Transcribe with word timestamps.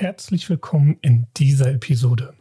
herzlich 0.00 0.50
willkommen 0.50 0.98
in 1.00 1.26
dieser 1.38 1.72
Episode. 1.72 2.34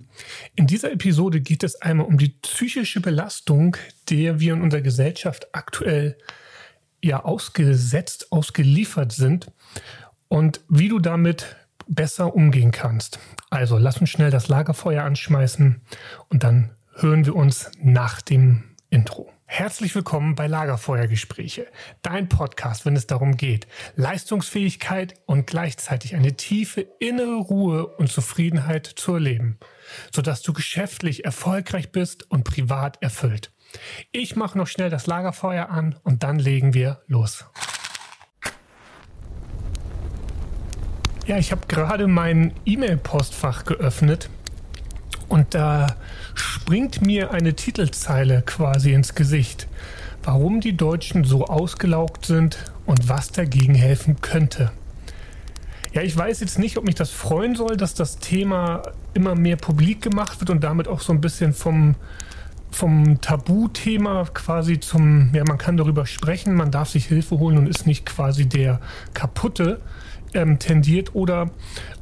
In 0.57 0.67
dieser 0.67 0.91
Episode 0.91 1.39
geht 1.39 1.63
es 1.63 1.81
einmal 1.81 2.05
um 2.05 2.17
die 2.17 2.27
psychische 2.27 2.99
Belastung, 2.99 3.77
der 4.09 4.41
wir 4.41 4.55
in 4.55 4.61
unserer 4.61 4.81
Gesellschaft 4.81 5.47
aktuell 5.53 6.17
ja 7.01 7.23
ausgesetzt, 7.23 8.33
ausgeliefert 8.33 9.13
sind 9.13 9.53
und 10.27 10.59
wie 10.67 10.89
du 10.89 10.99
damit 10.99 11.55
besser 11.87 12.35
umgehen 12.35 12.71
kannst. 12.71 13.19
Also 13.49 13.77
lass 13.77 13.99
uns 13.99 14.09
schnell 14.09 14.31
das 14.31 14.49
Lagerfeuer 14.49 15.05
anschmeißen 15.05 15.79
und 16.27 16.43
dann 16.43 16.71
hören 16.95 17.25
wir 17.25 17.37
uns 17.37 17.71
nach 17.81 18.21
dem 18.21 18.65
Intro. 18.89 19.31
Herzlich 19.47 19.93
willkommen 19.93 20.33
bei 20.33 20.47
Lagerfeuergespräche, 20.47 21.67
dein 22.01 22.27
Podcast, 22.27 22.83
wenn 22.85 22.95
es 22.95 23.05
darum 23.05 23.37
geht, 23.37 23.67
Leistungsfähigkeit 23.95 25.13
und 25.27 25.45
gleichzeitig 25.45 26.15
eine 26.15 26.35
tiefe 26.35 26.81
innere 26.99 27.35
Ruhe 27.35 27.85
und 27.85 28.11
Zufriedenheit 28.11 28.87
zu 28.87 29.13
erleben, 29.13 29.59
sodass 30.11 30.41
du 30.41 30.51
geschäftlich 30.51 31.25
erfolgreich 31.25 31.91
bist 31.91 32.29
und 32.29 32.43
privat 32.43 33.01
erfüllt. 33.03 33.53
Ich 34.11 34.35
mache 34.35 34.57
noch 34.57 34.67
schnell 34.67 34.89
das 34.89 35.05
Lagerfeuer 35.05 35.69
an 35.69 35.95
und 36.03 36.23
dann 36.23 36.39
legen 36.39 36.73
wir 36.73 37.03
los. 37.05 37.45
Ja, 41.27 41.37
ich 41.37 41.51
habe 41.51 41.67
gerade 41.67 42.07
mein 42.07 42.53
E-Mail-Postfach 42.65 43.63
geöffnet 43.65 44.29
und 45.29 45.53
da 45.53 45.94
springt 46.33 47.01
mir 47.01 47.31
eine 47.31 47.55
Titelzeile 47.55 48.41
quasi 48.45 48.93
ins 48.93 49.15
Gesicht. 49.15 49.67
Warum 50.23 50.59
die 50.59 50.75
Deutschen 50.75 51.23
so 51.23 51.45
ausgelaugt 51.45 52.25
sind 52.25 52.57
und 52.85 53.07
was 53.09 53.31
dagegen 53.31 53.75
helfen 53.75 54.21
könnte. 54.21 54.71
Ja, 55.93 56.01
ich 56.01 56.17
weiß 56.17 56.41
jetzt 56.41 56.59
nicht, 56.59 56.77
ob 56.77 56.83
mich 56.83 56.95
das 56.95 57.11
freuen 57.11 57.55
soll, 57.55 57.77
dass 57.77 57.93
das 57.93 58.17
Thema 58.17 58.81
immer 59.13 59.33
mehr 59.35 59.55
publik 59.55 60.01
gemacht 60.01 60.41
wird 60.41 60.49
und 60.49 60.63
damit 60.63 60.87
auch 60.87 60.99
so 60.99 61.13
ein 61.13 61.21
bisschen 61.21 61.53
vom, 61.53 61.95
vom 62.69 63.21
Tabuthema 63.21 64.25
quasi 64.33 64.79
zum, 64.81 65.33
ja, 65.33 65.43
man 65.47 65.57
kann 65.57 65.77
darüber 65.77 66.05
sprechen, 66.05 66.53
man 66.53 66.69
darf 66.69 66.89
sich 66.89 67.05
Hilfe 67.05 67.39
holen 67.39 67.57
und 67.57 67.67
ist 67.67 67.87
nicht 67.87 68.05
quasi 68.05 68.45
der 68.45 68.81
Kaputte 69.13 69.79
ähm, 70.33 70.59
tendiert 70.59 71.15
oder 71.15 71.49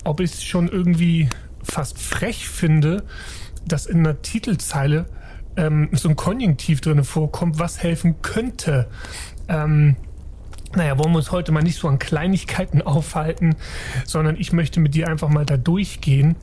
ob 0.03 0.19
ich 0.19 0.33
es 0.33 0.43
schon 0.43 0.69
irgendwie 0.69 1.29
fast 1.61 1.99
frech 1.99 2.49
finde, 2.49 3.03
dass 3.65 3.85
in 3.85 3.99
einer 3.99 4.21
Titelzeile 4.21 5.05
ähm, 5.55 5.89
so 5.91 6.09
ein 6.09 6.15
Konjunktiv 6.15 6.81
drin 6.81 7.03
vorkommt, 7.03 7.59
was 7.59 7.81
helfen 7.81 8.21
könnte. 8.21 8.87
Ähm, 9.47 9.95
naja, 10.75 10.97
wollen 10.97 11.11
wir 11.11 11.17
uns 11.17 11.31
heute 11.31 11.51
mal 11.51 11.61
nicht 11.61 11.77
so 11.77 11.87
an 11.87 11.99
Kleinigkeiten 11.99 12.81
aufhalten, 12.83 13.55
sondern 14.05 14.35
ich 14.37 14.53
möchte 14.53 14.79
mit 14.79 14.95
dir 14.95 15.07
einfach 15.07 15.29
mal 15.29 15.45
da 15.45 15.57
durchgehen. 15.57 16.35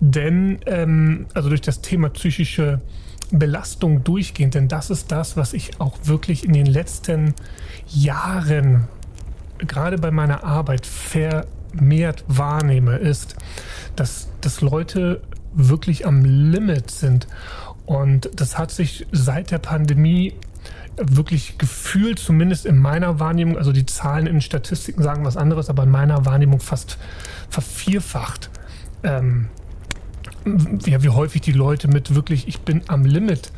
Denn, 0.00 0.58
ähm, 0.66 1.26
also 1.34 1.48
durch 1.48 1.62
das 1.62 1.80
Thema 1.80 2.10
psychische 2.10 2.80
Belastung 3.32 4.02
durchgehen, 4.02 4.50
denn 4.50 4.68
das 4.68 4.90
ist 4.90 5.12
das, 5.12 5.36
was 5.36 5.52
ich 5.52 5.80
auch 5.80 5.96
wirklich 6.02 6.44
in 6.44 6.52
den 6.52 6.66
letzten 6.66 7.34
Jahren, 7.86 8.88
gerade 9.58 9.98
bei 9.98 10.10
meiner 10.10 10.42
Arbeit, 10.42 10.84
vermehrt 10.84 12.24
wahrnehme, 12.26 12.96
ist, 12.96 13.36
dass, 13.94 14.28
dass 14.40 14.60
Leute 14.60 15.22
wirklich 15.52 16.06
am 16.06 16.24
Limit 16.24 16.90
sind. 16.90 17.26
Und 17.86 18.30
das 18.34 18.58
hat 18.58 18.70
sich 18.70 19.06
seit 19.12 19.50
der 19.50 19.58
Pandemie 19.58 20.34
wirklich 20.96 21.58
gefühlt, 21.58 22.18
zumindest 22.18 22.66
in 22.66 22.78
meiner 22.78 23.20
Wahrnehmung, 23.20 23.56
also 23.56 23.72
die 23.72 23.86
Zahlen 23.86 24.26
in 24.26 24.40
Statistiken 24.40 25.02
sagen 25.02 25.24
was 25.24 25.36
anderes, 25.36 25.70
aber 25.70 25.84
in 25.84 25.90
meiner 25.90 26.26
Wahrnehmung 26.26 26.60
fast 26.60 26.98
vervierfacht. 27.48 28.50
Ähm, 29.02 29.48
ja, 30.86 31.02
wie 31.02 31.08
häufig 31.08 31.42
die 31.42 31.52
Leute 31.52 31.88
mit 31.88 32.14
wirklich, 32.14 32.48
ich 32.48 32.60
bin 32.60 32.82
am 32.88 33.04
Limit, 33.04 33.52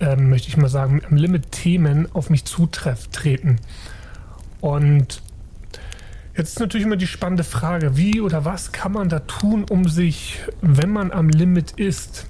ähm, 0.00 0.30
möchte 0.30 0.48
ich 0.48 0.56
mal 0.56 0.68
sagen, 0.68 1.02
am 1.08 1.16
Limit 1.16 1.52
Themen 1.52 2.08
auf 2.14 2.30
mich 2.30 2.44
zutreten. 2.44 3.60
Und 4.60 5.22
Jetzt 6.36 6.50
ist 6.50 6.60
natürlich 6.60 6.86
immer 6.86 6.96
die 6.96 7.06
spannende 7.06 7.44
Frage, 7.44 7.96
wie 7.96 8.20
oder 8.20 8.44
was 8.44 8.70
kann 8.70 8.92
man 8.92 9.08
da 9.08 9.20
tun, 9.20 9.64
um 9.70 9.88
sich, 9.88 10.40
wenn 10.60 10.90
man 10.90 11.10
am 11.10 11.30
Limit 11.30 11.72
ist, 11.72 12.26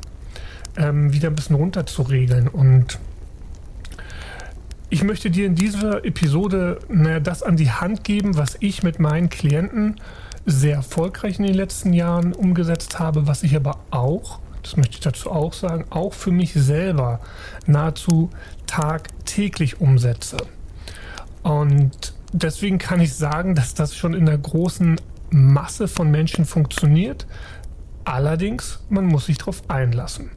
ähm, 0.77 1.13
wieder 1.13 1.29
ein 1.29 1.35
bisschen 1.35 1.57
runter 1.57 1.87
zu 1.87 2.03
regeln. 2.03 2.47
Und 2.47 3.01
ich 4.91 5.03
möchte 5.03 5.29
dir 5.29 5.47
in 5.47 5.57
dieser 5.57 6.05
Episode 6.05 6.79
naja, 6.89 7.19
das 7.19 7.43
an 7.43 7.57
die 7.57 7.73
Hand 7.73 8.05
geben, 8.05 8.37
was 8.37 8.57
ich 8.61 8.85
mit 8.85 9.01
meinen 9.01 9.29
Klienten 9.29 9.97
sehr 10.45 10.77
erfolgreich 10.77 11.41
in 11.41 11.45
den 11.45 11.55
letzten 11.55 11.93
Jahren 11.93 12.33
umgesetzt 12.33 13.01
habe, 13.01 13.27
was 13.27 13.43
ich 13.43 13.57
aber 13.57 13.81
auch, 13.91 14.39
das 14.63 14.77
möchte 14.77 14.95
ich 14.95 15.01
dazu 15.01 15.33
auch 15.33 15.53
sagen, 15.53 15.85
auch 15.91 16.15
für 16.15 16.31
mich 16.31 16.53
selber 16.53 17.19
nahezu 17.67 18.31
tagtäglich 18.69 19.81
umsetze. 19.81 20.37
Und 21.43 22.16
deswegen 22.43 22.79
kann 22.79 23.01
ich 23.01 23.15
sagen, 23.15 23.55
dass 23.55 23.75
das 23.75 23.97
schon 23.97 24.15
in 24.15 24.27
der 24.27 24.39
großen 24.39 25.01
Masse 25.31 25.89
von 25.89 26.11
Menschen 26.11 26.45
funktioniert. 26.45 27.27
Allerdings, 28.05 28.81
man 28.89 29.07
muss 29.07 29.27
sich 29.27 29.39
darauf 29.39 29.69
einlassen. 29.69 30.31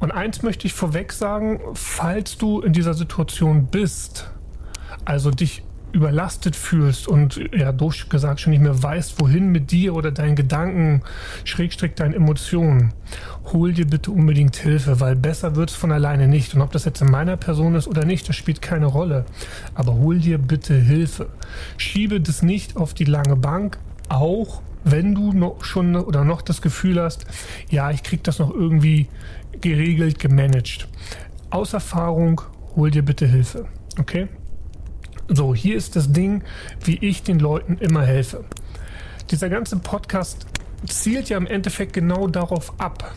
Und 0.00 0.12
eins 0.12 0.42
möchte 0.42 0.66
ich 0.66 0.72
vorweg 0.72 1.12
sagen, 1.12 1.60
falls 1.74 2.38
du 2.38 2.60
in 2.60 2.72
dieser 2.72 2.94
Situation 2.94 3.66
bist, 3.66 4.30
also 5.04 5.30
dich 5.30 5.62
überlastet 5.92 6.56
fühlst 6.56 7.06
und 7.06 7.40
ja, 7.54 7.72
durchgesagt 7.72 8.40
schon 8.40 8.52
nicht 8.52 8.62
mehr 8.62 8.82
weißt, 8.82 9.20
wohin 9.20 9.52
mit 9.52 9.70
dir 9.70 9.94
oder 9.94 10.10
deinen 10.10 10.36
Gedanken, 10.36 11.02
Schrägstrick 11.44 11.96
deinen 11.96 12.14
Emotionen, 12.14 12.92
hol 13.52 13.72
dir 13.72 13.86
bitte 13.86 14.10
unbedingt 14.10 14.56
Hilfe, 14.56 15.00
weil 15.00 15.16
besser 15.16 15.56
wird 15.56 15.70
es 15.70 15.76
von 15.76 15.92
alleine 15.92 16.28
nicht. 16.28 16.54
Und 16.54 16.62
ob 16.62 16.72
das 16.72 16.84
jetzt 16.84 17.02
in 17.02 17.10
meiner 17.10 17.36
Person 17.36 17.74
ist 17.74 17.86
oder 17.88 18.04
nicht, 18.04 18.28
das 18.28 18.36
spielt 18.36 18.62
keine 18.62 18.86
Rolle. 18.86 19.24
Aber 19.74 19.94
hol 19.94 20.18
dir 20.18 20.38
bitte 20.38 20.74
Hilfe. 20.74 21.28
Schiebe 21.76 22.20
das 22.20 22.42
nicht 22.42 22.76
auf 22.76 22.94
die 22.94 23.04
lange 23.04 23.36
Bank, 23.36 23.78
auch 24.08 24.62
wenn 24.84 25.14
du 25.14 25.32
noch 25.32 25.64
schon 25.64 25.94
oder 25.96 26.24
noch 26.24 26.42
das 26.42 26.60
Gefühl 26.62 27.00
hast, 27.00 27.26
ja, 27.70 27.90
ich 27.90 28.02
krieg 28.02 28.24
das 28.24 28.38
noch 28.38 28.52
irgendwie 28.52 29.08
geregelt, 29.60 30.18
gemanagt. 30.18 30.88
Aus 31.50 31.72
Erfahrung, 31.72 32.40
hol 32.74 32.90
dir 32.90 33.02
bitte 33.02 33.26
Hilfe. 33.26 33.66
Okay? 33.98 34.28
So, 35.34 35.54
hier 35.54 35.76
ist 35.76 35.96
das 35.96 36.12
Ding, 36.12 36.42
wie 36.84 36.98
ich 36.98 37.22
den 37.22 37.38
Leuten 37.38 37.78
immer 37.78 38.02
helfe. 38.02 38.44
Dieser 39.30 39.48
ganze 39.48 39.78
Podcast 39.78 40.46
zielt 40.86 41.30
ja 41.30 41.38
im 41.38 41.46
Endeffekt 41.46 41.94
genau 41.94 42.28
darauf 42.28 42.78
ab, 42.78 43.14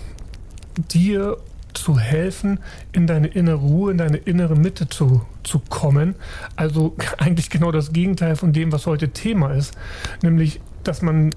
dir 0.77 1.37
zu 1.73 1.99
helfen, 1.99 2.59
in 2.93 3.05
deine 3.05 3.27
innere 3.27 3.57
Ruhe, 3.57 3.91
in 3.91 3.97
deine 3.97 4.15
innere 4.15 4.55
Mitte 4.55 4.87
zu, 4.87 5.25
zu 5.43 5.59
kommen. 5.59 6.15
Also 6.55 6.95
eigentlich 7.17 7.49
genau 7.49 7.73
das 7.73 7.91
Gegenteil 7.91 8.37
von 8.37 8.53
dem, 8.53 8.71
was 8.71 8.85
heute 8.85 9.09
Thema 9.09 9.51
ist. 9.51 9.73
Nämlich, 10.21 10.61
dass 10.85 11.01
man 11.01 11.35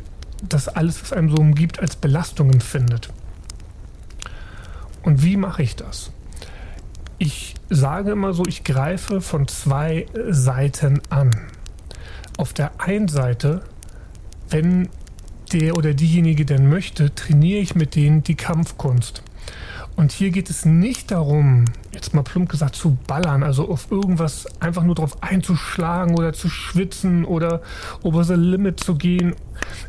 das 0.48 0.68
alles, 0.68 1.02
was 1.02 1.12
einem 1.12 1.30
so 1.30 1.38
umgibt, 1.38 1.80
als 1.80 1.96
Belastung 1.96 2.52
empfindet. 2.52 3.08
Und 5.02 5.24
wie 5.24 5.36
mache 5.36 5.64
ich 5.64 5.74
das? 5.74 6.12
Ich 7.18 7.56
sage 7.70 8.12
immer 8.12 8.32
so, 8.32 8.44
ich 8.46 8.64
greife 8.64 9.20
von 9.20 9.48
zwei 9.48 10.06
Seiten 10.28 11.00
an. 11.10 11.30
Auf 12.36 12.52
der 12.52 12.80
einen 12.80 13.08
Seite, 13.08 13.62
wenn 14.48 14.88
der 15.52 15.76
oder 15.76 15.94
diejenige 15.94 16.44
denn 16.44 16.68
möchte, 16.68 17.14
trainiere 17.14 17.60
ich 17.60 17.74
mit 17.74 17.94
denen 17.94 18.22
die 18.22 18.34
Kampfkunst. 18.34 19.22
Und 19.98 20.12
hier 20.12 20.30
geht 20.30 20.48
es 20.48 20.64
nicht 20.64 21.10
darum, 21.10 21.64
jetzt 21.90 22.14
mal 22.14 22.22
plump 22.22 22.48
gesagt, 22.48 22.76
zu 22.76 22.96
ballern, 23.08 23.42
also 23.42 23.68
auf 23.68 23.90
irgendwas 23.90 24.46
einfach 24.60 24.84
nur 24.84 24.94
drauf 24.94 25.24
einzuschlagen 25.24 26.16
oder 26.16 26.32
zu 26.32 26.48
schwitzen 26.48 27.24
oder 27.24 27.62
over 28.04 28.22
the 28.22 28.34
limit 28.34 28.78
zu 28.78 28.94
gehen. 28.94 29.34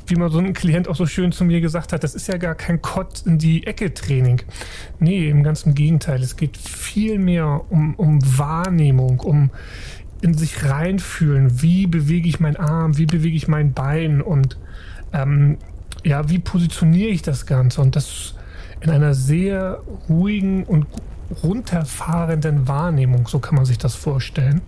Wie 0.07 0.15
mal 0.15 0.31
so 0.31 0.39
ein 0.39 0.53
Klient 0.53 0.87
auch 0.87 0.95
so 0.95 1.05
schön 1.05 1.31
zu 1.31 1.45
mir 1.45 1.61
gesagt 1.61 1.93
hat, 1.93 2.03
das 2.03 2.15
ist 2.15 2.27
ja 2.27 2.37
gar 2.37 2.55
kein 2.55 2.81
Kott 2.81 3.21
in 3.27 3.37
die 3.37 3.67
Ecke 3.67 3.93
Training. 3.93 4.41
Nee, 4.97 5.29
im 5.29 5.43
ganzen 5.43 5.75
Gegenteil. 5.75 6.23
Es 6.23 6.35
geht 6.35 6.57
viel 6.57 7.19
mehr 7.19 7.61
um, 7.69 7.93
um 7.93 8.19
Wahrnehmung, 8.35 9.19
um 9.19 9.51
in 10.21 10.33
sich 10.33 10.65
reinfühlen. 10.65 11.61
Wie 11.61 11.85
bewege 11.85 12.27
ich 12.27 12.39
meinen 12.39 12.57
Arm? 12.57 12.97
Wie 12.97 13.05
bewege 13.05 13.37
ich 13.37 13.47
mein 13.47 13.73
Bein? 13.73 14.23
Und 14.23 14.57
ähm, 15.13 15.59
ja, 16.03 16.31
wie 16.31 16.39
positioniere 16.39 17.11
ich 17.11 17.21
das 17.21 17.45
Ganze? 17.45 17.79
Und 17.81 17.95
das 17.95 18.33
in 18.81 18.89
einer 18.89 19.13
sehr 19.13 19.81
ruhigen 20.07 20.63
und 20.63 20.87
runterfahrenden 21.43 22.67
Wahrnehmung, 22.67 23.27
so 23.27 23.39
kann 23.39 23.55
man 23.55 23.65
sich 23.65 23.77
das 23.77 23.95
vorstellen, 23.95 24.61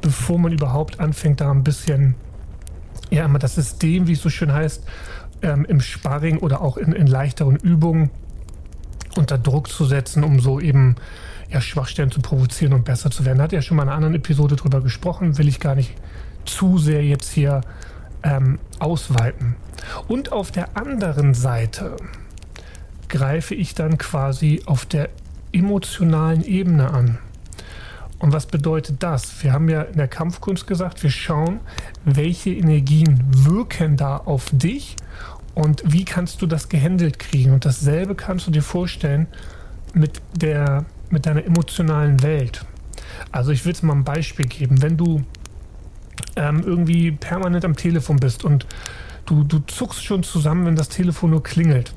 bevor 0.00 0.38
man 0.38 0.52
überhaupt 0.52 1.00
anfängt, 1.00 1.40
da 1.40 1.50
ein 1.50 1.62
bisschen, 1.62 2.14
ja, 3.10 3.24
immer 3.24 3.38
das 3.38 3.54
System, 3.54 4.06
wie 4.08 4.12
es 4.12 4.22
so 4.22 4.30
schön 4.30 4.52
heißt, 4.52 4.84
ähm, 5.42 5.64
im 5.64 5.80
Sparring 5.80 6.38
oder 6.38 6.60
auch 6.60 6.76
in, 6.76 6.92
in 6.92 7.06
leichteren 7.06 7.56
Übungen 7.56 8.10
unter 9.16 9.38
Druck 9.38 9.68
zu 9.68 9.84
setzen, 9.84 10.24
um 10.24 10.40
so 10.40 10.58
eben 10.58 10.96
ja, 11.50 11.60
Schwachstellen 11.60 12.10
zu 12.10 12.20
provozieren 12.20 12.72
und 12.72 12.84
besser 12.84 13.10
zu 13.10 13.24
werden. 13.24 13.38
Da 13.38 13.44
hat 13.44 13.52
ja 13.52 13.62
schon 13.62 13.76
mal 13.76 13.84
in 13.84 13.90
einer 13.90 13.96
anderen 13.96 14.14
Episode 14.14 14.56
drüber 14.56 14.80
gesprochen, 14.80 15.38
will 15.38 15.48
ich 15.48 15.60
gar 15.60 15.74
nicht 15.74 15.94
zu 16.44 16.78
sehr 16.78 17.04
jetzt 17.04 17.30
hier 17.30 17.60
ähm, 18.22 18.58
ausweiten. 18.78 19.56
Und 20.08 20.32
auf 20.32 20.50
der 20.50 20.76
anderen 20.76 21.34
Seite 21.34 21.96
greife 23.12 23.54
ich 23.54 23.74
dann 23.74 23.98
quasi 23.98 24.62
auf 24.66 24.86
der 24.86 25.10
emotionalen 25.52 26.44
Ebene 26.44 26.90
an. 26.90 27.18
Und 28.18 28.32
was 28.32 28.46
bedeutet 28.46 29.02
das? 29.02 29.42
Wir 29.44 29.52
haben 29.52 29.68
ja 29.68 29.82
in 29.82 29.98
der 29.98 30.08
Kampfkunst 30.08 30.66
gesagt, 30.66 31.02
wir 31.02 31.10
schauen, 31.10 31.60
welche 32.04 32.50
Energien 32.50 33.22
wirken 33.30 33.96
da 33.96 34.16
auf 34.16 34.48
dich 34.50 34.96
und 35.54 35.82
wie 35.84 36.04
kannst 36.04 36.40
du 36.40 36.46
das 36.46 36.68
gehandelt 36.68 37.18
kriegen. 37.18 37.52
Und 37.52 37.66
dasselbe 37.66 38.14
kannst 38.14 38.46
du 38.46 38.50
dir 38.50 38.62
vorstellen 38.62 39.26
mit, 39.92 40.22
der, 40.34 40.86
mit 41.10 41.26
deiner 41.26 41.44
emotionalen 41.44 42.22
Welt. 42.22 42.64
Also 43.30 43.50
ich 43.50 43.66
will 43.66 43.72
es 43.72 43.82
mal 43.82 43.94
ein 43.94 44.04
Beispiel 44.04 44.46
geben. 44.46 44.80
Wenn 44.80 44.96
du 44.96 45.22
ähm, 46.36 46.62
irgendwie 46.64 47.10
permanent 47.10 47.64
am 47.64 47.76
Telefon 47.76 48.16
bist 48.16 48.44
und 48.44 48.66
du, 49.26 49.44
du 49.44 49.58
zuckst 49.58 50.02
schon 50.02 50.22
zusammen, 50.22 50.64
wenn 50.64 50.76
das 50.76 50.88
Telefon 50.88 51.30
nur 51.30 51.42
klingelt, 51.42 51.92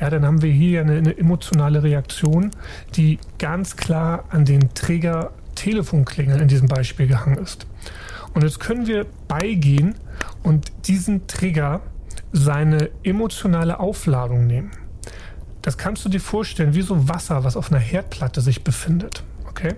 ja, 0.00 0.10
dann 0.10 0.24
haben 0.24 0.42
wir 0.42 0.52
hier 0.52 0.80
eine, 0.80 0.98
eine 0.98 1.16
emotionale 1.16 1.82
Reaktion, 1.82 2.50
die 2.96 3.18
ganz 3.38 3.76
klar 3.76 4.24
an 4.30 4.44
den 4.44 4.72
Trigger 4.74 5.32
Telefonklingeln 5.54 6.40
in 6.40 6.48
diesem 6.48 6.68
Beispiel 6.68 7.06
gehangen 7.06 7.38
ist. 7.38 7.66
Und 8.32 8.44
jetzt 8.44 8.60
können 8.60 8.86
wir 8.86 9.06
beigehen 9.28 9.94
und 10.42 10.72
diesen 10.86 11.26
Trigger 11.26 11.82
seine 12.32 12.90
emotionale 13.02 13.80
Aufladung 13.80 14.46
nehmen. 14.46 14.70
Das 15.62 15.76
kannst 15.76 16.04
du 16.04 16.08
dir 16.08 16.20
vorstellen, 16.20 16.74
wie 16.74 16.82
so 16.82 17.08
Wasser, 17.08 17.44
was 17.44 17.56
auf 17.56 17.70
einer 17.70 17.80
Herdplatte 17.80 18.40
sich 18.40 18.64
befindet. 18.64 19.22
Okay? 19.48 19.74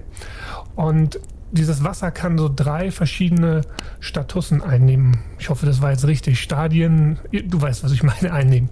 Und 0.77 1.19
dieses 1.53 1.85
Wasser 1.85 2.11
kann 2.11 2.39
so 2.39 2.51
drei 2.55 2.91
verschiedene 2.91 3.61
Statussen 4.01 4.63
einnehmen. 4.63 5.19
Ich 5.39 5.51
hoffe, 5.51 5.67
das 5.67 5.83
war 5.83 5.91
jetzt 5.91 6.07
richtig. 6.07 6.41
Stadien, 6.41 7.19
du 7.31 7.61
weißt, 7.61 7.85
was 7.85 7.93
ich 7.93 8.03
meine, 8.03 8.33
einnehmen. 8.33 8.71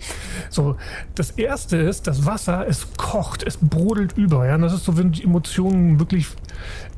So, 0.49 0.77
das 1.15 1.33
erste 1.33 1.77
ist, 1.77 2.07
das 2.07 2.25
Wasser, 2.25 2.67
es 2.67 2.89
kocht, 2.97 3.43
es 3.43 3.59
brodelt 3.59 4.17
über. 4.17 4.47
Ja, 4.47 4.55
und 4.55 4.63
das 4.63 4.73
ist 4.73 4.85
so, 4.85 4.97
wenn 4.97 5.13
die 5.13 5.23
Emotionen 5.23 5.99
wirklich, 5.99 6.27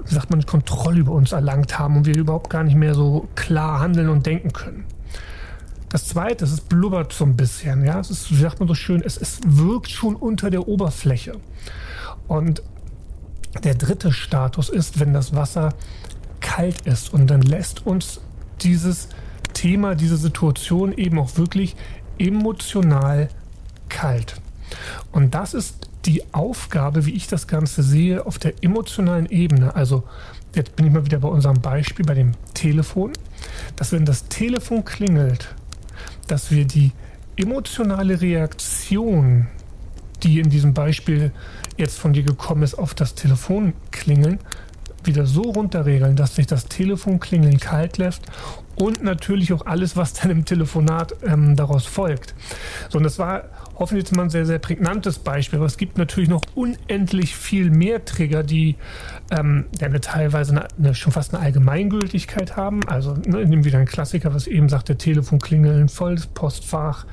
wie 0.06 0.14
sagt 0.14 0.30
man, 0.30 0.46
Kontrolle 0.46 1.00
über 1.00 1.12
uns 1.12 1.32
erlangt 1.32 1.78
haben 1.78 1.96
und 1.96 2.06
wir 2.06 2.16
überhaupt 2.16 2.48
gar 2.48 2.62
nicht 2.62 2.76
mehr 2.76 2.94
so 2.94 3.28
klar 3.34 3.80
handeln 3.80 4.08
und 4.08 4.24
denken 4.24 4.52
können. 4.52 4.84
Das 5.88 6.06
zweite, 6.06 6.44
es 6.44 6.60
blubbert 6.60 7.12
so 7.12 7.24
ein 7.24 7.36
bisschen, 7.36 7.84
ja. 7.84 7.98
Es 7.98 8.08
ist, 8.08 8.30
wie 8.30 8.40
sagt 8.40 8.60
man 8.60 8.68
so 8.68 8.74
schön, 8.74 9.02
es, 9.04 9.16
es 9.16 9.40
wirkt 9.44 9.90
schon 9.90 10.14
unter 10.14 10.48
der 10.48 10.68
Oberfläche. 10.68 11.32
Und 12.28 12.62
der 13.60 13.74
dritte 13.74 14.12
Status 14.12 14.68
ist, 14.68 15.00
wenn 15.00 15.12
das 15.12 15.34
Wasser 15.34 15.74
kalt 16.40 16.82
ist 16.82 17.12
und 17.12 17.28
dann 17.28 17.42
lässt 17.42 17.86
uns 17.86 18.20
dieses 18.62 19.08
Thema, 19.54 19.94
diese 19.94 20.16
Situation 20.16 20.92
eben 20.92 21.18
auch 21.18 21.36
wirklich 21.36 21.76
emotional 22.18 23.28
kalt. 23.88 24.36
Und 25.12 25.34
das 25.34 25.54
ist 25.54 25.88
die 26.06 26.22
Aufgabe, 26.32 27.06
wie 27.06 27.12
ich 27.12 27.28
das 27.28 27.46
Ganze 27.46 27.82
sehe, 27.82 28.26
auf 28.26 28.38
der 28.38 28.54
emotionalen 28.62 29.26
Ebene. 29.26 29.74
Also 29.74 30.04
jetzt 30.54 30.74
bin 30.74 30.86
ich 30.86 30.92
mal 30.92 31.04
wieder 31.04 31.18
bei 31.18 31.28
unserem 31.28 31.60
Beispiel, 31.60 32.04
bei 32.04 32.14
dem 32.14 32.32
Telefon, 32.54 33.12
dass 33.76 33.92
wenn 33.92 34.04
das 34.04 34.28
Telefon 34.28 34.84
klingelt, 34.84 35.54
dass 36.26 36.50
wir 36.50 36.64
die 36.64 36.92
emotionale 37.36 38.20
Reaktion 38.20 39.46
die 40.22 40.40
in 40.40 40.50
diesem 40.50 40.74
Beispiel 40.74 41.32
jetzt 41.82 41.98
von 41.98 42.12
dir 42.12 42.22
gekommen 42.22 42.62
ist, 42.62 42.74
auf 42.74 42.94
das 42.94 43.14
Telefon 43.14 43.74
klingeln, 43.90 44.38
wieder 45.04 45.26
so 45.26 45.42
runterregeln, 45.42 46.16
dass 46.16 46.36
sich 46.36 46.46
das 46.46 46.66
Telefon 46.66 47.20
klingeln 47.20 47.58
kalt 47.58 47.98
lässt 47.98 48.22
und 48.76 49.02
natürlich 49.02 49.52
auch 49.52 49.66
alles, 49.66 49.96
was 49.96 50.14
dann 50.14 50.30
im 50.30 50.44
Telefonat 50.44 51.14
ähm, 51.26 51.56
daraus 51.56 51.86
folgt. 51.86 52.34
So, 52.88 52.98
und 52.98 53.04
das 53.04 53.18
war 53.18 53.44
hoffentlich 53.82 54.04
jetzt 54.04 54.16
mal 54.16 54.22
ein 54.22 54.30
sehr, 54.30 54.46
sehr 54.46 54.60
prägnantes 54.60 55.18
Beispiel, 55.18 55.58
aber 55.58 55.66
es 55.66 55.76
gibt 55.76 55.98
natürlich 55.98 56.30
noch 56.30 56.42
unendlich 56.54 57.34
viel 57.34 57.68
mehr 57.68 58.04
Trigger, 58.04 58.44
die 58.44 58.76
ähm, 59.32 59.64
eine, 59.80 60.00
teilweise 60.00 60.52
eine, 60.52 60.68
eine, 60.78 60.94
schon 60.94 61.12
fast 61.12 61.34
eine 61.34 61.42
Allgemeingültigkeit 61.42 62.56
haben. 62.56 62.86
Also 62.86 63.14
ne, 63.14 63.44
nehmen 63.44 63.64
wir 63.64 63.76
ein 63.76 63.86
Klassiker, 63.86 64.32
was 64.34 64.46
eben 64.46 64.68
sagt, 64.68 64.88
der 64.88 64.98
Telefon 64.98 65.40
klingeln, 65.40 65.88
volles 65.88 66.28
Postfach, 66.28 67.06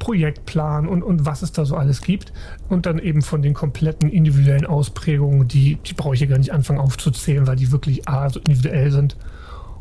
Projektplan 0.00 0.88
und, 0.88 1.04
und 1.04 1.26
was 1.26 1.42
es 1.42 1.52
da 1.52 1.64
so 1.64 1.76
alles 1.76 2.02
gibt. 2.02 2.32
Und 2.68 2.86
dann 2.86 2.98
eben 2.98 3.22
von 3.22 3.40
den 3.40 3.54
kompletten 3.54 4.10
individuellen 4.10 4.66
Ausprägungen, 4.66 5.46
die, 5.46 5.76
die 5.76 5.94
brauche 5.94 6.14
ich 6.14 6.18
hier 6.18 6.28
gar 6.28 6.38
nicht 6.38 6.52
anfangen 6.52 6.80
aufzuzählen, 6.80 7.46
weil 7.46 7.56
die 7.56 7.70
wirklich 7.70 8.08
A, 8.08 8.28
so 8.30 8.40
individuell 8.40 8.90
sind 8.90 9.16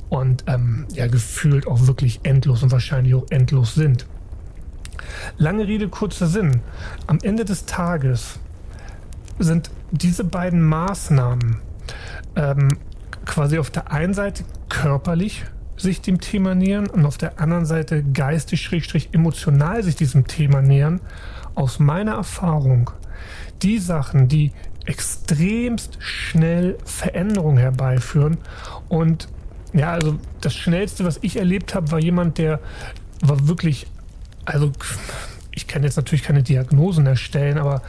und 0.10 0.44
ähm, 0.46 0.86
ja, 0.94 1.08
gefühlt 1.08 1.66
auch 1.66 1.88
wirklich 1.88 2.20
endlos 2.22 2.62
und 2.62 2.72
wahrscheinlich 2.72 3.16
auch 3.16 3.26
endlos 3.32 3.74
sind. 3.74 4.06
Lange 5.38 5.68
Rede, 5.68 5.90
kurzer 5.90 6.28
Sinn. 6.28 6.62
Am 7.08 7.20
Ende 7.22 7.46
des 7.46 7.66
Tages 7.66 8.40
sind 9.40 9.72
diese 9.92 10.24
beiden 10.24 10.62
Maßnahmen 10.62 11.58
ähm, 12.36 12.78
quasi 13.26 13.58
auf 13.58 13.70
der 13.70 13.92
einen 13.92 14.14
Seite 14.14 14.44
körperlich 14.70 15.46
sich 15.78 16.02
dem 16.02 16.20
Thema 16.20 16.56
nähern 16.56 16.88
und 16.88 17.06
auf 17.06 17.18
der 17.18 17.40
anderen 17.40 17.66
Seite 17.66 18.04
geistig-emotional 18.04 19.84
sich 19.84 19.96
diesem 19.96 20.28
Thema 20.28 20.62
nähern, 20.62 21.00
aus 21.56 21.80
meiner 21.80 22.14
Erfahrung 22.16 22.92
die 23.62 23.80
Sachen, 23.80 24.28
die 24.28 24.52
extremst 24.86 25.98
schnell 26.02 26.78
Veränderungen 26.84 27.58
herbeiführen 27.58 28.38
und 28.88 29.28
ja, 29.74 29.94
also 29.94 30.18
das 30.42 30.56
Schnellste, 30.56 31.06
was 31.06 31.20
ich 31.22 31.38
erlebt 31.38 31.76
habe, 31.76 31.92
war 31.92 32.00
jemand, 32.00 32.38
der 32.38 32.60
war 33.22 33.48
wirklich, 33.48 33.88
also 34.50 34.72
ich 35.52 35.68
kann 35.68 35.84
jetzt 35.84 35.98
natürlich 35.98 36.24
keine 36.24 36.44
Diagnosen 36.44 37.06
erstellen, 37.06 37.58
aber 37.58 37.82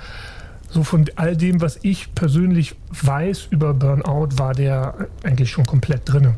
so 0.68 0.84
von 0.84 1.06
all 1.16 1.36
dem, 1.36 1.60
was 1.60 1.78
ich 1.82 2.14
persönlich 2.14 2.76
weiß 2.90 3.48
über 3.50 3.74
Burnout, 3.74 4.38
war 4.38 4.54
der 4.54 5.08
eigentlich 5.24 5.50
schon 5.50 5.66
komplett 5.66 6.02
drinne. 6.04 6.34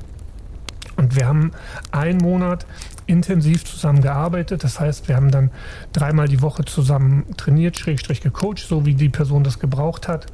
Und 0.96 1.16
wir 1.16 1.26
haben 1.26 1.52
einen 1.90 2.18
Monat 2.18 2.66
intensiv 3.06 3.64
zusammen 3.64 4.02
gearbeitet. 4.02 4.64
Das 4.64 4.78
heißt, 4.78 5.08
wir 5.08 5.16
haben 5.16 5.30
dann 5.30 5.50
dreimal 5.92 6.28
die 6.28 6.42
Woche 6.42 6.64
zusammen 6.64 7.24
trainiert, 7.36 7.78
schrägstrich 7.78 8.20
gecoacht, 8.20 8.58
so 8.58 8.86
wie 8.86 8.94
die 8.94 9.08
Person 9.08 9.44
das 9.44 9.58
gebraucht 9.58 10.08
hat. 10.08 10.26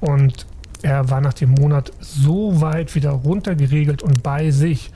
Und 0.00 0.46
er 0.82 1.10
war 1.10 1.20
nach 1.20 1.34
dem 1.34 1.50
Monat 1.50 1.92
so 2.00 2.60
weit 2.60 2.94
wieder 2.94 3.10
runtergeregelt 3.10 4.02
und 4.02 4.22
bei 4.22 4.50
sich, 4.50 4.90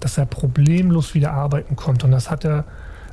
dass 0.00 0.18
er 0.18 0.26
problemlos 0.26 1.14
wieder 1.14 1.32
arbeiten 1.32 1.76
konnte. 1.76 2.06
Und 2.06 2.12
das 2.12 2.30
hat 2.30 2.44
er 2.44 2.64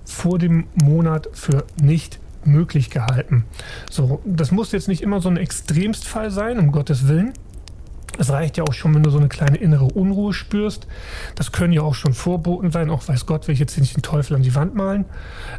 vor 0.06 0.40
dem 0.40 0.68
Monat 0.76 1.30
für 1.34 1.66
nicht 1.82 2.20
möglich 2.46 2.90
gehalten. 2.90 3.46
So, 3.90 4.22
das 4.26 4.52
muss 4.52 4.72
jetzt 4.72 4.88
nicht 4.88 5.02
immer 5.02 5.20
so 5.20 5.30
ein 5.30 5.38
Extremstfall 5.38 6.32
sein, 6.32 6.60
um 6.60 6.72
Gottes 6.72 7.08
Willen. 7.08 7.34
Es 8.18 8.30
reicht 8.30 8.58
ja 8.58 8.64
auch 8.64 8.74
schon, 8.74 8.96
wenn 8.96 9.04
du 9.04 9.10
so 9.10 9.18
eine 9.18 9.28
kleine 9.28 9.58
innere 9.58 9.86
Unruhe 9.86 10.34
spürst. 10.34 10.88
Das 11.36 11.52
können 11.52 11.74
ja 11.74 11.82
auch 11.82 11.96
schon 11.96 12.14
Vorboten 12.14 12.72
sein. 12.72 12.90
Auch 12.90 13.08
weiß 13.08 13.26
Gott, 13.26 13.48
will 13.48 13.54
ich 13.54 13.60
jetzt 13.60 13.78
nicht 13.78 13.98
den 13.98 14.04
Teufel 14.04 14.36
an 14.36 14.42
die 14.42 14.56
Wand 14.56 14.74
malen. 14.74 15.06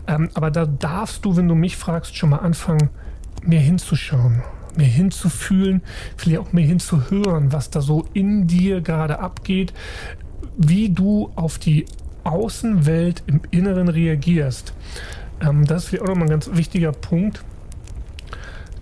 Ähm, 0.06 0.30
aber 0.34 0.50
da 0.50 0.64
darfst 0.64 1.24
du, 1.24 1.36
wenn 1.36 1.48
du 1.48 1.54
mich 1.54 1.76
fragst, 1.76 2.16
schon 2.16 2.30
mal 2.30 2.38
anfangen, 2.38 2.90
mehr 3.42 3.60
hinzuschauen, 3.60 4.42
mehr 4.74 4.86
hinzufühlen, 4.86 5.82
vielleicht 6.16 6.38
auch 6.38 6.52
mehr 6.52 6.64
hinzuhören, 6.64 7.52
was 7.52 7.70
da 7.70 7.82
so 7.82 8.06
in 8.14 8.46
dir 8.46 8.80
gerade 8.80 9.18
abgeht, 9.18 9.74
wie 10.56 10.88
du 10.88 11.30
auf 11.34 11.58
die 11.58 11.84
Außenwelt 12.26 13.22
im 13.26 13.40
Inneren 13.50 13.88
reagierst. 13.88 14.74
Ähm, 15.40 15.64
das 15.64 15.92
ist 15.92 16.00
auch 16.00 16.06
nochmal 16.06 16.24
ein 16.26 16.30
ganz 16.30 16.50
wichtiger 16.52 16.92
Punkt 16.92 17.44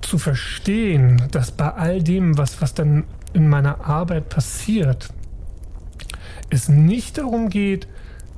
zu 0.01 0.19
verstehen, 0.19 1.23
dass 1.31 1.53
bei 1.53 1.71
all 1.73 2.03
dem, 2.03 2.39
was, 2.39 2.61
was 2.61 2.75
dann 2.75 3.05
in 3.33 3.49
meiner 3.49 3.85
Arbeit 3.87 4.29
passiert, 4.29 5.09
es 6.51 6.69
nicht 6.69 7.19
darum 7.19 7.49
geht, 7.49 7.89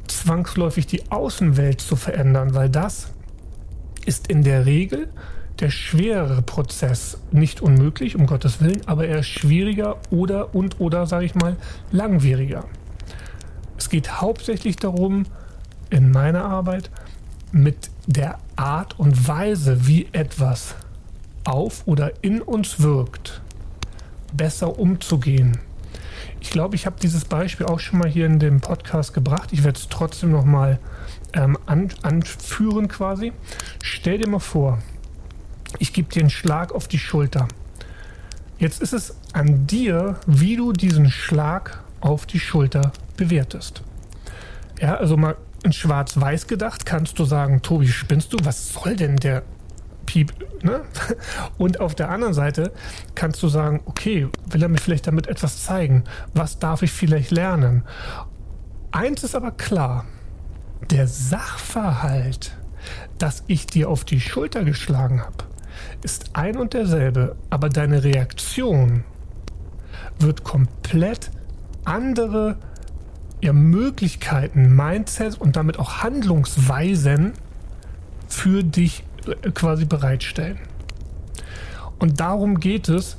zwangsläufig 0.07 0.87
die 0.87 1.11
Außenwelt 1.11 1.81
zu 1.81 1.97
verändern, 1.97 2.55
weil 2.55 2.71
das 2.71 3.13
ist 4.05 4.29
in 4.29 4.43
der 4.43 4.67
Regel 4.67 5.09
der 5.61 5.71
schwerere 5.71 6.43
Prozess 6.43 7.19
nicht 7.33 7.61
unmöglich, 7.61 8.17
um 8.17 8.27
Gottes 8.27 8.61
Willen, 8.61 8.83
aber 8.87 9.07
er 9.07 9.21
ist 9.21 9.29
schwieriger 9.29 9.97
oder 10.11 10.55
und 10.55 10.81
oder, 10.81 11.07
sage 11.07 11.25
ich 11.25 11.35
mal, 11.35 11.57
langwieriger. 11.91 12.65
Es 13.87 13.91
geht 13.91 14.21
hauptsächlich 14.21 14.75
darum, 14.75 15.27
in 15.91 16.11
meiner 16.11 16.45
Arbeit 16.45 16.91
mit 17.53 17.93
der 18.09 18.41
Art 18.57 18.99
und 18.99 19.29
Weise, 19.29 19.87
wie 19.87 20.09
etwas 20.11 20.75
auf 21.45 21.87
oder 21.87 22.11
in 22.21 22.43
uns 22.43 22.81
wirkt, 22.81 23.43
besser 24.33 24.81
umzugehen. 24.81 25.59
Ich 26.41 26.51
glaube, 26.51 26.75
ich 26.75 26.85
habe 26.85 26.97
dieses 27.01 27.27
Beispiel 27.27 27.67
auch 27.67 27.79
schon 27.79 28.01
mal 28.01 28.09
hier 28.09 28.27
in 28.27 28.41
dem 28.41 28.61
Podcast 28.61 29.15
gebracht. 29.15 29.53
Ich 29.53 29.63
werde 29.63 29.79
es 29.79 29.89
trotzdem 29.89 30.33
noch 30.33 30.45
mal 30.45 30.81
ähm, 31.33 31.57
an, 31.67 31.91
anführen 32.03 32.89
quasi. 32.89 33.33
Stell 33.85 34.19
dir 34.19 34.27
mal 34.29 34.41
vor, 34.41 34.81
ich 35.79 35.93
gebe 35.93 36.13
dir 36.13 36.23
einen 36.23 36.31
Schlag 36.31 36.75
auf 36.75 36.89
die 36.89 36.99
Schulter. 36.99 37.47
Jetzt 38.59 38.83
ist 38.83 38.93
es 38.93 39.15
an 39.33 39.69
dir, 39.69 40.19
wie 40.27 40.57
du 40.57 40.73
diesen 40.73 41.09
Schlag 41.09 41.85
auf 42.01 42.27
die 42.27 42.41
Schulter 42.41 42.91
bewertest. 43.17 43.83
Ja, 44.81 44.97
also 44.97 45.17
mal 45.17 45.37
in 45.63 45.73
Schwarz-Weiß 45.73 46.47
gedacht, 46.47 46.87
kannst 46.87 47.19
du 47.19 47.25
sagen, 47.25 47.63
Tobi, 47.63 47.89
spinnst 47.89 48.33
du? 48.33 48.39
Was 48.45 48.73
soll 48.73 48.97
denn 48.97 49.17
der 49.17 49.43
Piep? 50.05 50.33
Ne? 50.63 50.83
Und 51.59 51.81
auf 51.81 51.95
der 51.95 52.11
anderen 52.11 52.35
Seite 52.35 52.73
kannst 53.15 53.43
du 53.43 53.49
sagen, 53.49 53.81
okay, 53.87 54.29
will 54.51 54.63
er 54.63 54.69
mir 54.69 54.79
vielleicht 54.79 55.07
damit 55.07 55.27
etwas 55.27 55.65
zeigen? 55.65 56.05
Was 56.35 56.59
darf 56.59 56.83
ich 56.83 56.93
vielleicht 56.93 57.31
lernen? 57.31 57.83
Eins 58.93 59.25
ist 59.25 59.35
aber 59.35 59.51
klar, 59.51 60.07
der 60.91 61.07
Sachverhalt, 61.09 62.57
dass 63.19 63.43
ich 63.47 63.67
dir 63.67 63.91
auf 63.91 64.05
die 64.05 64.21
Schulter 64.21 64.65
geschlagen 64.65 65.21
habe, 65.23 65.45
ist 66.03 66.31
ein 66.35 66.57
und 66.57 66.75
derselbe, 66.75 67.37
aber 67.51 67.69
deine 67.69 68.05
Reaktion 68.05 69.05
wird 70.19 70.45
komplett 70.45 71.31
andere 71.85 72.57
ja, 73.41 73.53
Möglichkeiten, 73.53 74.75
Mindset 74.75 75.41
und 75.41 75.57
damit 75.57 75.79
auch 75.79 76.03
Handlungsweisen 76.03 77.33
für 78.29 78.63
dich 78.63 79.05
äh, 79.27 79.51
quasi 79.51 79.85
bereitstellen. 79.85 80.59
Und 81.99 82.21
darum 82.21 82.61
geht 82.61 82.89
es, 82.89 83.17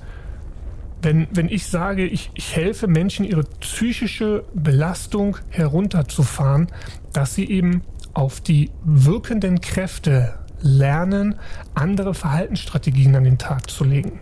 wenn, 1.02 1.28
wenn 1.32 1.48
ich 1.48 1.68
sage, 1.68 2.06
ich, 2.06 2.32
ich 2.34 2.56
helfe 2.56 2.88
Menschen, 2.88 3.26
ihre 3.26 3.44
psychische 3.44 4.44
Belastung 4.54 5.38
herunterzufahren, 5.50 6.68
dass 7.14 7.36
sie 7.36 7.50
eben 7.50 7.82
auf 8.14 8.42
die 8.42 8.72
wirkenden 8.84 9.62
Kräfte 9.62 10.34
lernen, 10.60 11.36
andere 11.76 12.14
Verhaltensstrategien 12.14 13.16
an 13.16 13.24
den 13.24 13.38
Tag 13.38 13.70
zu 13.70 13.84
legen. 13.84 14.20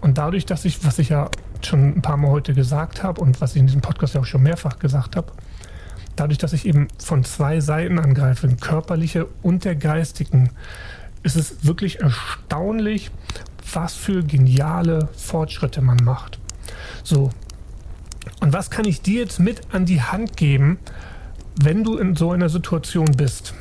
Und 0.00 0.18
dadurch, 0.18 0.46
dass 0.46 0.64
ich, 0.64 0.84
was 0.84 0.98
ich 0.98 1.10
ja 1.10 1.30
schon 1.62 1.96
ein 1.96 2.02
paar 2.02 2.16
Mal 2.16 2.30
heute 2.30 2.54
gesagt 2.54 3.02
habe 3.02 3.20
und 3.20 3.40
was 3.40 3.52
ich 3.52 3.58
in 3.58 3.66
diesem 3.66 3.82
Podcast 3.82 4.14
ja 4.14 4.20
auch 4.20 4.26
schon 4.26 4.42
mehrfach 4.42 4.78
gesagt 4.78 5.16
habe, 5.16 5.32
dadurch, 6.16 6.38
dass 6.38 6.52
ich 6.52 6.66
eben 6.66 6.88
von 6.98 7.24
zwei 7.24 7.60
Seiten 7.60 7.98
angreife, 7.98 8.48
körperliche 8.56 9.26
und 9.42 9.64
der 9.64 9.76
geistigen, 9.76 10.50
ist 11.22 11.36
es 11.36 11.64
wirklich 11.64 12.00
erstaunlich, 12.00 13.10
was 13.72 13.94
für 13.94 14.22
geniale 14.22 15.08
Fortschritte 15.16 15.80
man 15.82 15.98
macht. 16.02 16.38
So. 17.02 17.30
Und 18.40 18.52
was 18.52 18.70
kann 18.70 18.86
ich 18.86 19.02
dir 19.02 19.20
jetzt 19.20 19.38
mit 19.38 19.60
an 19.72 19.86
die 19.86 20.02
Hand 20.02 20.36
geben, 20.36 20.78
wenn 21.62 21.84
du 21.84 21.96
in 21.98 22.16
so 22.16 22.32
einer 22.32 22.48
Situation 22.48 23.12
bist? 23.16 23.54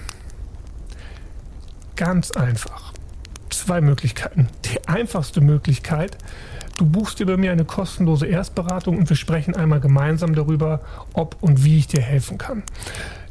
Ganz 1.95 2.31
einfach. 2.31 2.93
Zwei 3.69 3.81
Möglichkeiten. 3.81 4.47
Die 4.65 4.87
einfachste 4.87 5.41
Möglichkeit, 5.41 6.17
du 6.77 6.87
buchst 6.87 7.19
dir 7.19 7.27
bei 7.27 7.37
mir 7.37 7.51
eine 7.51 7.65
kostenlose 7.65 8.25
Erstberatung 8.25 8.97
und 8.97 9.07
wir 9.09 9.15
sprechen 9.15 9.55
einmal 9.55 9.79
gemeinsam 9.79 10.33
darüber, 10.33 10.81
ob 11.13 11.35
und 11.41 11.63
wie 11.63 11.77
ich 11.77 11.85
dir 11.85 12.01
helfen 12.01 12.39
kann. 12.39 12.63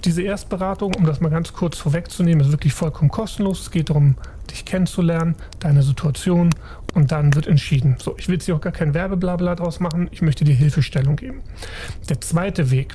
Diese 0.04 0.22
Erstberatung, 0.22 0.94
um 0.94 1.04
das 1.06 1.20
mal 1.20 1.30
ganz 1.30 1.52
kurz 1.54 1.76
vorwegzunehmen, 1.78 2.46
ist 2.46 2.52
wirklich 2.52 2.72
vollkommen 2.72 3.10
kostenlos. 3.10 3.62
Es 3.62 3.72
geht 3.72 3.90
darum, 3.90 4.14
dich 4.48 4.64
kennenzulernen, 4.64 5.34
deine 5.58 5.82
Situation 5.82 6.50
und 6.94 7.10
dann 7.10 7.34
wird 7.34 7.48
entschieden. 7.48 7.96
So, 7.98 8.14
ich 8.16 8.28
will 8.28 8.36
jetzt 8.36 8.44
hier 8.44 8.54
auch 8.54 8.60
gar 8.60 8.72
kein 8.72 8.94
Werbeblabla 8.94 9.56
draus 9.56 9.80
machen. 9.80 10.08
Ich 10.12 10.22
möchte 10.22 10.44
dir 10.44 10.54
Hilfestellung 10.54 11.16
geben. 11.16 11.42
Der 12.08 12.20
zweite 12.20 12.70
Weg 12.70 12.94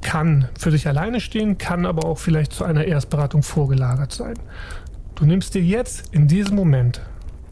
kann 0.00 0.48
für 0.58 0.70
sich 0.70 0.88
alleine 0.88 1.20
stehen, 1.20 1.58
kann 1.58 1.84
aber 1.84 2.06
auch 2.06 2.16
vielleicht 2.16 2.54
zu 2.54 2.64
einer 2.64 2.86
Erstberatung 2.86 3.42
vorgelagert 3.42 4.12
sein. 4.12 4.38
Du 5.16 5.24
nimmst 5.24 5.54
dir 5.54 5.62
jetzt 5.62 6.12
in 6.12 6.28
diesem 6.28 6.56
Moment, 6.56 7.00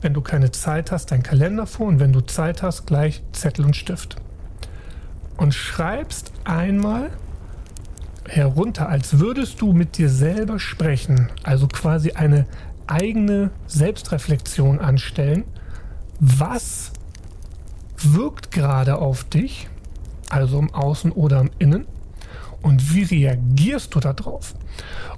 wenn 0.03 0.13
du 0.13 0.21
keine 0.21 0.51
Zeit 0.51 0.93
hast, 0.93 1.11
deinen 1.11 1.23
Kalender 1.23 1.67
vor 1.67 1.87
und 1.87 1.99
wenn 1.99 2.13
du 2.13 2.21
Zeit 2.21 2.63
hast, 2.63 2.87
gleich 2.87 3.23
Zettel 3.33 3.65
und 3.65 3.75
Stift. 3.75 4.17
Und 5.39 5.55
schreibst 5.55 6.31
einmal 6.45 7.11
herunter, 8.29 8.91
als 8.91 9.19
würdest 9.19 9.63
du 9.63 9.73
mit 9.73 9.97
dir 9.97 10.11
selber 10.11 10.59
sprechen, 10.59 11.31
also 11.43 11.67
quasi 11.67 12.13
eine 12.13 12.45
eigene 12.87 13.51
Selbstreflexion 13.67 14.79
anstellen. 14.79 15.45
Was 16.21 16.93
wirkt 17.97 18.51
gerade 18.51 18.99
auf 18.99 19.25
dich, 19.25 19.71
also 20.29 20.59
im 20.59 20.75
Außen 20.75 21.13
oder 21.13 21.41
im 21.41 21.51
Innen? 21.59 21.87
Und 22.65 22.95
wie 22.95 23.03
reagierst 23.03 23.95
du 23.95 24.01
darauf? 24.01 24.55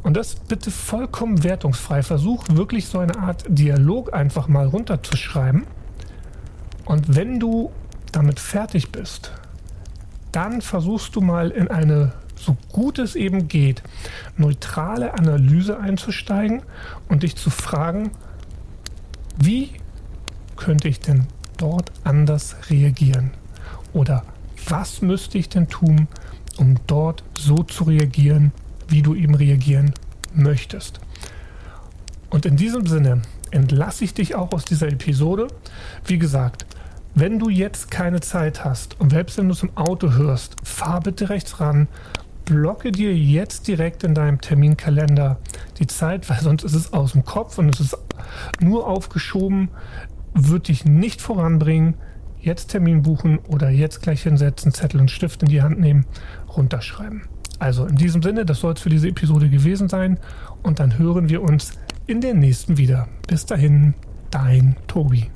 Und 0.03 0.17
das 0.17 0.35
bitte 0.35 0.73
vollkommen 0.73 1.45
wertungsfrei. 1.45 2.03
Versuch 2.03 2.45
wirklich 2.51 2.87
so 2.87 2.99
eine 2.99 3.21
Art 3.21 3.45
Dialog 3.49 4.13
einfach 4.13 4.49
mal 4.49 4.67
runterzuschreiben. 4.67 5.65
Und 6.87 7.15
wenn 7.15 7.39
du 7.39 7.71
damit 8.11 8.41
fertig 8.41 8.91
bist, 8.91 9.31
dann 10.33 10.61
versuchst 10.61 11.15
du 11.15 11.21
mal 11.21 11.51
in 11.53 11.69
eine, 11.69 12.15
so 12.35 12.57
gut 12.73 12.99
es 12.99 13.15
eben 13.15 13.47
geht, 13.47 13.81
neutrale 14.37 15.15
Analyse 15.15 15.79
einzusteigen 15.79 16.63
und 17.09 17.23
dich 17.23 17.37
zu 17.37 17.51
fragen, 17.51 18.11
wie 19.37 19.71
könnte 20.57 20.89
ich 20.89 20.99
denn 20.99 21.29
dort 21.59 21.93
anders 22.03 22.57
reagieren? 22.71 23.31
Oder 23.93 24.25
was 24.69 25.01
müsste 25.01 25.39
ich 25.39 25.49
denn 25.49 25.69
tun, 25.69 26.09
um 26.59 26.77
dort 26.87 27.25
so 27.37 27.57
zu 27.63 27.85
reagieren, 27.85 28.53
wie 28.89 29.03
du 29.03 29.15
eben 29.15 29.35
reagieren 29.35 29.93
möchtest. 30.35 31.01
Und 32.31 32.47
in 32.47 32.57
diesem 32.57 32.87
Sinne 32.87 33.23
entlasse 33.51 34.05
ich 34.05 34.15
dich 34.15 34.35
auch 34.35 34.53
aus 34.53 34.65
dieser 34.65 34.89
Episode. 34.89 35.49
Wie 36.05 36.19
gesagt, 36.19 36.67
wenn 37.15 37.39
du 37.39 37.49
jetzt 37.49 37.91
keine 37.91 38.21
Zeit 38.21 38.65
hast 38.65 39.01
und 39.01 39.11
selbst 39.11 39.39
wenn 39.39 39.49
du 39.49 39.55
es 39.55 39.63
im 39.63 39.77
Auto 39.77 40.13
hörst, 40.13 40.57
fahr 40.65 41.01
bitte 41.01 41.31
rechts 41.31 41.61
ran, 41.61 41.89
blocke 42.45 42.93
dir 42.93 43.15
jetzt 43.17 43.69
direkt 43.69 44.05
in 44.05 44.15
deinem 44.15 44.41
Terminkalender 44.41 45.39
die 45.79 45.87
Zeit, 45.87 46.29
weil 46.29 46.41
sonst 46.41 46.63
ist 46.63 46.75
es 46.75 46.93
aus 46.93 47.13
dem 47.13 47.25
Kopf 47.25 47.59
und 47.59 47.75
es 47.75 47.81
ist 47.81 47.99
nur 48.61 48.87
aufgeschoben, 48.87 49.69
wird 50.35 50.69
dich 50.69 50.85
nicht 50.85 51.23
voranbringen. 51.23 51.95
Jetzt 52.39 52.69
Termin 52.69 53.03
buchen 53.03 53.39
oder 53.39 53.71
jetzt 53.71 54.03
gleich 54.03 54.23
hinsetzen, 54.23 54.73
Zettel 54.73 55.01
und 55.01 55.11
Stift 55.11 55.43
in 55.43 55.49
die 55.49 55.63
Hand 55.63 55.81
nehmen 55.81 56.07
runterschreiben. 56.57 57.23
Also 57.59 57.87
in 57.87 57.97
diesem 57.97 58.23
Sinne, 58.23 58.45
das 58.45 58.61
soll 58.61 58.75
es 58.75 58.81
für 58.81 58.91
diese 58.91 59.09
Episode 59.09 59.49
gewesen 59.49 59.89
sein 59.89 60.19
und 60.63 60.79
dann 60.79 60.99
hören 60.99 61.29
wir 61.29 61.43
uns 61.43 61.73
in 62.07 62.21
der 62.21 62.35
nächsten 62.35 62.77
wieder. 62.77 63.09
Bis 63.27 63.47
dahin, 63.47 63.95
dein 64.31 64.77
Tobi. 64.87 65.31